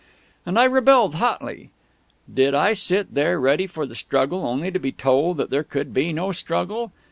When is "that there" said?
5.37-5.63